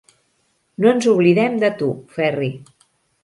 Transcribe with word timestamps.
No 0.85 0.89
ens 0.93 1.07
oblidem 1.11 1.59
de 1.65 1.71
tu, 1.81 1.91
Ferri. 2.17 2.51